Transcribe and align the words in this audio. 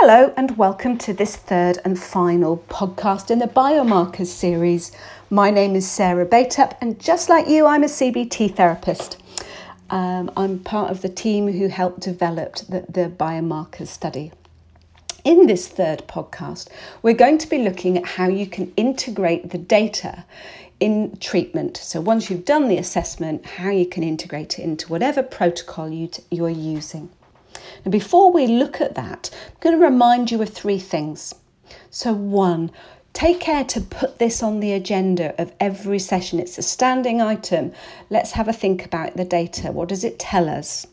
Hello, 0.00 0.30
and 0.36 0.58
welcome 0.58 0.98
to 0.98 1.14
this 1.14 1.36
third 1.36 1.78
and 1.82 1.98
final 1.98 2.58
podcast 2.68 3.30
in 3.30 3.38
the 3.38 3.46
biomarkers 3.46 4.26
series. 4.26 4.92
My 5.30 5.50
name 5.50 5.74
is 5.74 5.90
Sarah 5.90 6.26
Bateup, 6.26 6.76
and 6.82 7.00
just 7.00 7.30
like 7.30 7.48
you, 7.48 7.64
I'm 7.64 7.82
a 7.82 7.86
CBT 7.86 8.54
therapist. 8.54 9.16
Um, 9.88 10.30
I'm 10.36 10.58
part 10.58 10.90
of 10.90 11.00
the 11.00 11.08
team 11.08 11.50
who 11.50 11.68
helped 11.68 12.00
develop 12.00 12.56
the, 12.56 12.84
the 12.90 13.08
biomarkers 13.08 13.86
study. 13.86 14.32
In 15.24 15.46
this 15.46 15.66
third 15.66 16.06
podcast, 16.06 16.68
we're 17.00 17.14
going 17.14 17.38
to 17.38 17.48
be 17.48 17.58
looking 17.58 17.96
at 17.96 18.04
how 18.04 18.28
you 18.28 18.46
can 18.46 18.74
integrate 18.76 19.48
the 19.48 19.58
data 19.58 20.26
in 20.78 21.16
treatment. 21.20 21.78
So, 21.78 22.02
once 22.02 22.28
you've 22.28 22.44
done 22.44 22.68
the 22.68 22.76
assessment, 22.76 23.46
how 23.46 23.70
you 23.70 23.86
can 23.86 24.02
integrate 24.02 24.58
it 24.58 24.62
into 24.62 24.88
whatever 24.88 25.22
protocol 25.22 25.88
you 25.88 26.08
t- 26.08 26.22
you're 26.30 26.50
using. 26.50 27.08
And 27.84 27.92
before 27.92 28.32
we 28.32 28.46
look 28.46 28.80
at 28.80 28.94
that, 28.94 29.30
I'm 29.32 29.56
going 29.60 29.78
to 29.78 29.84
remind 29.84 30.30
you 30.30 30.40
of 30.42 30.48
three 30.48 30.78
things. 30.78 31.34
So, 31.90 32.12
one, 32.12 32.70
take 33.12 33.40
care 33.40 33.64
to 33.64 33.80
put 33.80 34.18
this 34.18 34.42
on 34.42 34.60
the 34.60 34.72
agenda 34.72 35.40
of 35.40 35.52
every 35.60 35.98
session. 35.98 36.38
It's 36.38 36.58
a 36.58 36.62
standing 36.62 37.20
item. 37.20 37.72
Let's 38.10 38.32
have 38.32 38.48
a 38.48 38.52
think 38.52 38.84
about 38.84 39.16
the 39.16 39.24
data. 39.24 39.72
What 39.72 39.88
does 39.88 40.04
it 40.04 40.18
tell 40.18 40.48
us? 40.48 40.86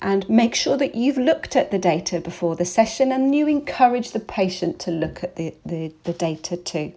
And 0.00 0.28
make 0.28 0.54
sure 0.54 0.76
that 0.76 0.94
you've 0.94 1.18
looked 1.18 1.56
at 1.56 1.70
the 1.70 1.78
data 1.78 2.20
before 2.20 2.54
the 2.54 2.64
session 2.64 3.10
and 3.10 3.34
you 3.34 3.48
encourage 3.48 4.12
the 4.12 4.20
patient 4.20 4.78
to 4.80 4.90
look 4.90 5.24
at 5.24 5.36
the, 5.36 5.54
the, 5.66 5.92
the 6.04 6.12
data 6.12 6.56
too 6.56 6.92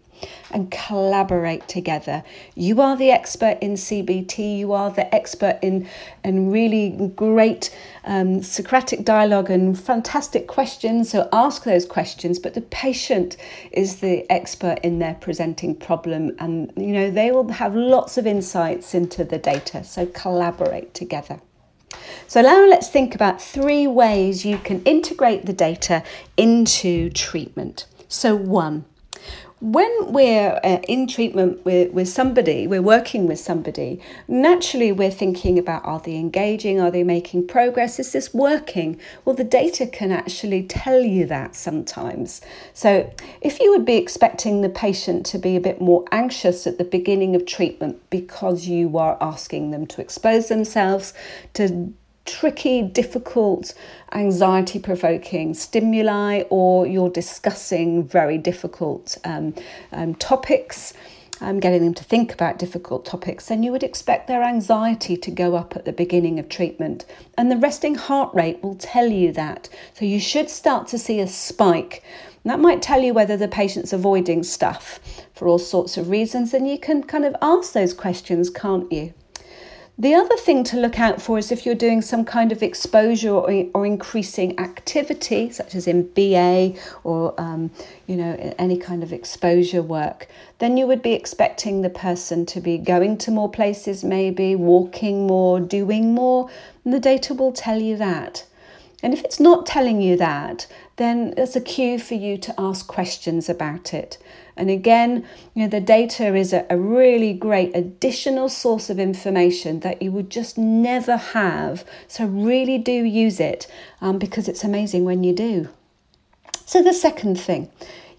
and 0.52 0.70
collaborate 0.72 1.68
together. 1.68 2.24
You 2.55 2.82
are 2.82 2.96
the 2.96 3.12
expert 3.12 3.58
in 3.62 3.74
CBT, 3.74 4.58
you 4.60 4.74
are 4.74 4.91
the 4.91 5.14
expert 5.14 5.60
in, 5.62 5.88
in 6.24 6.52
really 6.52 7.12
great 7.16 7.76
um, 8.04 8.41
Socratic 8.41 9.05
dialogue 9.05 9.49
and 9.49 9.80
fantastic 9.80 10.48
questions. 10.48 11.10
So 11.10 11.30
ask 11.32 11.63
those 11.63 11.86
questions, 11.86 12.40
but 12.40 12.54
the 12.54 12.62
patient 12.62 13.38
is 13.72 13.98
the 13.98 14.29
expert 14.32 14.79
in 14.84 14.99
their 14.99 15.16
presenting 15.16 15.76
problem, 15.76 16.35
and 16.40 16.72
you 16.76 16.94
know 16.94 17.10
they 17.10 17.32
will 17.32 17.49
have 17.49 17.76
lots 17.76 18.18
of 18.18 18.27
insights 18.27 18.94
into 18.94 19.24
the 19.24 19.38
data. 19.38 19.84
So 19.84 20.05
collaborate 20.07 20.94
together. 20.94 21.41
So 22.27 22.41
now 22.41 22.66
let's 22.68 22.90
think 22.90 23.16
about 23.16 23.41
three 23.41 23.88
ways 23.88 24.46
you 24.46 24.57
can 24.57 24.82
integrate 24.84 25.46
the 25.46 25.54
data 25.54 26.04
into 26.38 27.10
treatment. 27.10 27.85
So, 28.07 28.35
one, 28.35 28.85
when 29.62 30.12
we're 30.12 30.59
uh, 30.63 30.79
in 30.87 31.05
treatment 31.05 31.63
with, 31.63 31.93
with 31.93 32.09
somebody, 32.09 32.65
we're 32.65 32.81
working 32.81 33.27
with 33.27 33.40
somebody, 33.40 34.01
naturally 34.27 34.91
we're 34.91 35.12
thinking 35.12 35.59
about 35.59 35.85
are 35.85 35.99
they 35.99 36.15
engaging, 36.15 36.81
are 36.81 36.90
they 36.90 37.04
making 37.04 37.45
progress, 37.45 37.99
is 37.99 38.12
this 38.12 38.34
working? 38.34 38.99
Well, 39.23 39.35
the 39.35 39.43
data 39.43 39.85
can 39.85 40.12
actually 40.12 40.63
tell 40.63 41.01
you 41.01 41.27
that 41.27 41.55
sometimes. 41.55 42.41
So, 42.73 43.13
if 43.41 43.59
you 43.59 43.71
would 43.71 43.85
be 43.85 43.98
expecting 43.98 44.62
the 44.62 44.70
patient 44.70 45.27
to 45.27 45.37
be 45.37 45.55
a 45.55 45.62
bit 45.62 45.79
more 45.79 46.05
anxious 46.12 46.65
at 46.65 46.79
the 46.79 46.84
beginning 46.84 47.35
of 47.35 47.45
treatment 47.45 48.01
because 48.09 48.67
you 48.67 48.98
are 48.98 49.15
asking 49.21 49.70
them 49.70 49.85
to 49.87 50.01
expose 50.01 50.48
themselves 50.48 51.13
to 51.54 51.93
tricky, 52.26 52.82
difficult, 52.82 53.74
anxiety 54.14 54.80
provoking 54.80 55.54
stimuli, 55.54 56.44
or 56.50 56.86
you're 56.86 57.10
discussing 57.10 58.04
very 58.08 58.38
difficult 58.38 59.18
um, 59.24 59.54
um, 59.91 60.16
topics. 60.16 60.94
Um, 61.44 61.60
getting 61.60 61.84
them 61.84 61.96
to 61.96 62.04
think 62.04 62.32
about 62.32 62.60
difficult 62.60 63.04
topics, 63.04 63.48
then 63.48 63.63
you 63.63 63.72
would 63.72 63.82
expect 63.82 64.28
their 64.28 64.44
anxiety 64.44 65.18
to 65.18 65.31
go 65.31 65.56
up 65.56 65.75
at 65.75 65.86
the 65.86 65.91
beginning 65.91 66.38
of 66.38 66.47
treatment. 66.50 67.03
And 67.36 67.50
the 67.50 67.58
resting 67.58 67.96
heart 67.96 68.31
rate 68.35 68.62
will 68.62 68.75
tell 68.75 69.08
you 69.08 69.31
that. 69.31 69.68
So 69.96 70.06
you 70.06 70.19
should 70.19 70.52
start 70.52 70.88
to 70.90 71.00
see 71.00 71.19
a 71.19 71.25
spike. 71.25 72.03
And 72.44 72.52
that 72.52 72.59
might 72.59 72.84
tell 72.84 73.02
you 73.02 73.16
whether 73.16 73.38
the 73.38 73.47
patient's 73.47 73.91
avoiding 73.91 74.44
stuff 74.44 75.00
for 75.34 75.47
all 75.47 75.58
sorts 75.58 75.97
of 75.97 76.12
reasons. 76.12 76.53
And 76.53 76.69
you 76.69 76.78
can 76.78 77.01
kind 77.01 77.25
of 77.25 77.35
ask 77.41 77.74
those 77.74 77.95
questions, 77.95 78.51
can't 78.51 78.91
you? 78.91 79.12
The 80.01 80.16
other 80.16 80.35
thing 80.35 80.63
to 80.63 80.78
look 80.78 81.00
out 81.00 81.22
for 81.22 81.38
is 81.38 81.51
if 81.51 81.63
you're 81.63 81.75
doing 81.75 82.01
some 82.01 82.25
kind 82.25 82.51
of 82.51 82.63
exposure 82.63 83.35
or, 83.35 83.67
or 83.75 83.85
increasing 83.85 84.57
activity, 84.57 85.51
such 85.51 85.75
as 85.75 85.85
in 85.85 86.07
BA 86.16 86.73
or 87.03 87.39
um, 87.39 87.69
you 88.07 88.16
know 88.16 88.56
any 88.57 88.78
kind 88.78 89.03
of 89.03 89.13
exposure 89.13 89.84
work, 89.84 90.28
then 90.57 90.75
you 90.75 90.88
would 90.88 91.03
be 91.03 91.13
expecting 91.13 91.84
the 91.84 91.89
person 91.91 92.47
to 92.47 92.59
be 92.59 92.79
going 92.79 93.16
to 93.19 93.29
more 93.29 93.47
places, 93.47 94.03
maybe 94.03 94.56
walking 94.56 95.28
more, 95.28 95.59
doing 95.59 96.16
more, 96.16 96.50
and 96.83 96.95
the 96.95 97.00
data 97.00 97.35
will 97.35 97.51
tell 97.51 97.79
you 97.79 97.95
that. 97.97 98.44
And 99.03 99.13
if 99.13 99.23
it's 99.23 99.39
not 99.39 99.66
telling 99.66 100.01
you 100.01 100.16
that, 100.17 100.67
then 100.97 101.34
there's 101.35 101.56
a 101.56 101.62
cue 101.62 101.97
for 101.97 102.13
you 102.13 102.38
to 102.38 102.53
ask 102.57 102.85
questions 102.88 103.50
about 103.50 103.94
it. 103.94 104.17
And 104.56 104.69
again, 104.69 105.25
you 105.56 105.63
know, 105.63 105.67
the 105.67 105.81
data 105.81 106.35
is 106.35 106.53
a, 106.53 106.66
a 106.69 106.78
really 106.78 107.34
great 107.34 107.75
additional 107.75 108.50
source 108.50 108.89
of 108.89 109.00
information 109.00 109.79
that 109.79 110.01
you 110.01 110.12
would 110.12 110.29
just 110.29 110.57
never 110.57 111.17
have. 111.17 111.84
So 112.07 112.25
really 112.25 112.78
do 112.78 112.91
use 112.91 113.39
it 113.39 113.67
um, 114.01 114.19
because 114.19 114.47
it's 114.47 114.63
amazing 114.63 115.03
when 115.03 115.23
you 115.23 115.33
do. 115.33 115.69
So 116.66 116.83
the 116.83 116.94
second 116.94 117.39
thing, 117.39 117.69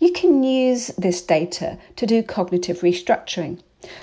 you 0.01 0.13
can 0.13 0.43
use 0.43 0.89
this 0.99 1.23
data 1.23 1.79
to 1.97 2.07
do 2.07 2.23
cognitive 2.23 2.81
restructuring. 2.81 3.61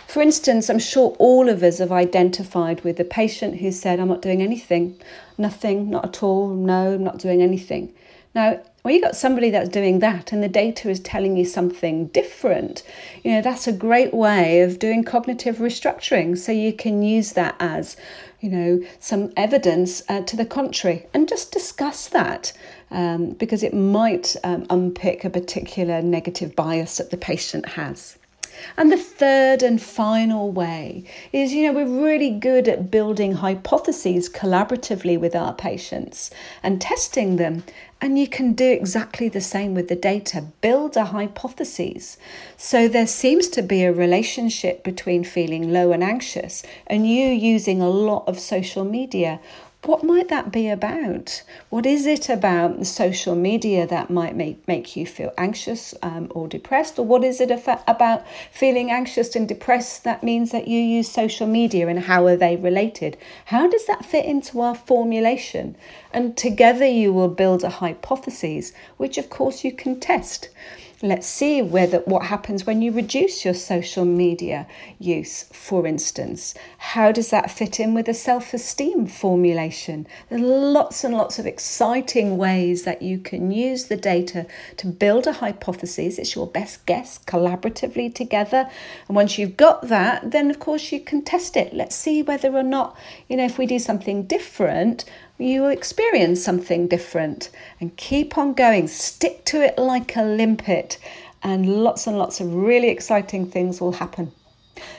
For 0.07 0.22
instance, 0.22 0.69
I'm 0.69 0.79
sure 0.79 1.16
all 1.19 1.47
of 1.47 1.63
us 1.63 1.78
have 1.78 1.91
identified 1.91 2.84
with 2.84 2.97
the 2.97 3.06
patient 3.06 3.59
who 3.59 3.72
said, 3.72 4.00
I'm 4.00 4.09
not 4.09 4.22
doing 4.22 4.41
anything, 4.41 5.00
nothing, 5.38 5.90
not 5.90 6.06
at 6.06 6.23
all, 6.23 6.50
no, 6.50 6.95
I'm 6.95 7.03
not 7.03 7.19
doing 7.19 7.41
anything. 7.41 7.94
Now, 8.35 8.59
when 8.84 8.94
you've 8.94 9.03
got 9.03 9.16
somebody 9.16 9.50
that's 9.50 9.69
doing 9.69 10.00
that 10.00 10.31
and 10.31 10.44
the 10.44 10.50
data 10.50 10.90
is 10.90 11.00
telling 11.00 11.38
you 11.38 11.45
something 11.45 12.07
different, 12.07 12.84
you 13.23 13.31
know, 13.31 13.41
that's 13.41 13.67
a 13.67 13.73
great 13.73 14.13
way 14.13 14.62
of 14.62 14.79
doing 14.79 15.03
cognitive 15.03 15.57
restructuring. 15.57 16.38
So 16.38 16.51
you 16.51 16.73
can 16.73 17.01
use 17.01 17.34
that 17.34 17.56
as, 17.59 17.97
you 18.40 18.50
know, 18.50 18.81
some 19.00 19.31
evidence 19.35 20.03
uh, 20.09 20.22
to 20.22 20.35
the 20.35 20.46
contrary 20.46 21.07
and 21.13 21.28
just 21.28 21.51
discuss 21.51 22.07
that 22.09 22.53
um, 22.91 23.31
because 23.31 23.63
it 23.63 23.73
might 23.73 24.35
um, 24.44 24.66
unpick 24.69 25.23
a 25.23 25.29
particular 25.29 26.01
negative 26.01 26.56
bias 26.56 26.97
that 26.97 27.11
the 27.11 27.17
patient 27.17 27.66
has. 27.66 28.19
And 28.78 28.92
the 28.92 28.97
third 28.97 29.64
and 29.64 29.81
final 29.81 30.52
way 30.52 31.03
is, 31.31 31.53
you 31.53 31.64
know, 31.64 31.74
we're 31.74 32.03
really 32.03 32.31
good 32.31 32.68
at 32.68 32.92
building 32.92 33.34
hypotheses 33.34 34.30
collaboratively 34.30 35.20
with 35.20 35.36
our 35.36 35.53
patients 35.53 36.31
and 36.64 36.81
testing 36.81 37.36
them. 37.36 37.64
And 38.02 38.18
you 38.18 38.28
can 38.28 38.53
do 38.53 38.72
exactly 38.72 39.28
the 39.28 39.42
same 39.42 39.75
with 39.75 39.90
the 39.90 39.96
data. 39.96 40.46
Build 40.62 40.96
a 40.96 41.06
hypothesis. 41.06 42.18
So 42.56 42.88
there 42.88 43.08
seems 43.08 43.50
to 43.50 43.62
be 43.62 43.84
a 43.84 43.92
relationship 43.92 44.84
between 44.84 45.24
feeling 45.24 45.74
low 45.74 45.91
and 45.91 46.03
anxious 46.03 46.64
and 46.88 47.08
you 47.08 47.28
using 47.28 47.81
a 47.81 47.90
lot 47.90 48.26
of 48.28 48.40
social 48.40 48.86
media 48.86 49.40
what 49.85 50.03
might 50.03 50.28
that 50.28 50.51
be 50.51 50.67
about? 50.67 51.41
What 51.69 51.85
is 51.85 52.06
it 52.06 52.28
about 52.28 52.85
social 52.85 53.34
media 53.34 53.88
that 53.88 54.09
might 54.09 54.35
make, 54.35 54.67
make 54.67 54.97
you 54.97 55.06
feel 55.06 55.34
anxious 55.38 55.94
um, 56.03 56.29
or 56.35 56.50
depressed? 56.50 57.00
Or 57.00 57.06
what 57.06 57.23
is 57.23 57.40
it 57.40 57.50
about 57.88 58.25
feeling 58.51 58.91
anxious 58.91 59.38
and 59.38 59.47
depressed 59.47 60.03
that 60.03 60.22
means 60.22 60.51
that 60.51 60.67
you 60.67 60.81
use 60.81 61.09
social 61.09 61.47
media 61.47 61.88
and 61.88 62.00
how 62.00 62.28
are 62.28 62.35
they 62.35 62.57
related? 62.57 63.16
How 63.45 63.69
does 63.69 63.85
that 63.85 64.03
fit 64.03 64.25
into 64.25 64.59
our 64.59 64.75
formulation? 64.75 65.78
And 66.11 66.35
together 66.35 66.85
you 66.85 67.13
will 67.13 67.29
build 67.29 67.63
a 67.63 67.69
hypothesis, 67.69 68.73
which 68.97 69.17
of 69.17 69.29
course 69.29 69.63
you 69.63 69.72
can 69.72 70.01
test. 70.01 70.50
Let's 71.01 71.27
see 71.27 71.61
whether 71.61 71.99
what 71.99 72.25
happens 72.25 72.65
when 72.65 72.81
you 72.81 72.91
reduce 72.91 73.45
your 73.45 73.53
social 73.53 74.03
media 74.03 74.67
use, 74.99 75.43
for 75.43 75.87
instance. 75.87 76.53
How 76.77 77.13
does 77.13 77.29
that 77.29 77.49
fit 77.49 77.79
in 77.79 77.93
with 77.93 78.09
a 78.09 78.13
self-esteem 78.13 79.07
formulation? 79.07 80.07
There 80.27 80.39
are 80.39 80.41
lots 80.41 81.05
and 81.05 81.15
lots 81.15 81.39
of 81.39 81.45
exciting 81.45 82.35
ways 82.35 82.84
that 82.84 83.01
you 83.01 83.17
can 83.17 83.49
use 83.49 83.85
the 83.85 83.96
data 83.96 84.46
to 84.75 84.87
build 84.87 85.25
a 85.25 85.31
hypothesis. 85.31 86.19
It's 86.19 86.35
your 86.35 86.47
best 86.47 86.85
guess 86.85 87.17
collaboratively 87.17 88.13
together. 88.13 88.69
And 89.07 89.16
once 89.16 89.37
you've 89.37 89.55
got 89.55 89.87
that, 89.87 90.31
then 90.31 90.49
of 90.49 90.59
course 90.59 90.91
you 90.91 90.99
can 90.99 91.22
test 91.22 91.55
it. 91.55 91.73
Let's 91.73 91.95
see 91.95 92.23
whether 92.23 92.53
or 92.53 92.63
not, 92.63 92.97
you 93.29 93.37
know, 93.37 93.45
if 93.45 93.57
we 93.57 93.66
do 93.66 93.79
something 93.79 94.23
different, 94.23 95.05
you 95.40 95.62
will 95.62 95.70
experience 95.70 96.44
something 96.44 96.88
different 96.88 97.50
and 97.80 97.96
keep 97.96 98.38
on 98.38 98.53
going. 98.53 98.88
Stick 98.88 99.46
to 99.46 99.62
it 99.64 99.78
like 99.78 100.16
a 100.16 100.24
limpet, 100.24 101.00
and 101.41 101.84
lots 101.84 102.06
and 102.06 102.18
lots 102.18 102.40
of 102.41 102.53
really 102.53 102.90
exciting 102.90 103.50
things 103.50 103.80
will 103.80 103.94
happen. 103.94 104.32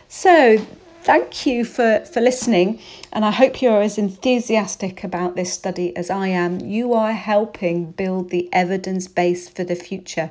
So, 0.08 0.58
thank 1.02 1.46
you 1.46 1.64
for, 1.64 2.00
for 2.00 2.20
listening, 2.20 2.80
and 3.12 3.24
I 3.24 3.30
hope 3.30 3.60
you're 3.60 3.82
as 3.82 3.98
enthusiastic 3.98 5.04
about 5.04 5.36
this 5.36 5.52
study 5.52 5.94
as 5.96 6.10
I 6.10 6.28
am. 6.28 6.60
You 6.60 6.94
are 6.94 7.12
helping 7.12 7.92
build 7.92 8.30
the 8.30 8.48
evidence 8.52 9.06
base 9.08 9.48
for 9.48 9.64
the 9.64 9.76
future. 9.76 10.30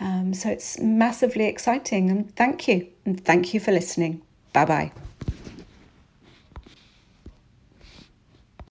Um, 0.00 0.34
so, 0.34 0.48
it's 0.48 0.80
massively 0.80 1.44
exciting, 1.44 2.10
and 2.10 2.34
thank 2.34 2.66
you, 2.66 2.88
and 3.04 3.22
thank 3.22 3.52
you 3.52 3.60
for 3.60 3.72
listening. 3.72 4.22
Bye 4.52 4.64
bye. 4.64 4.92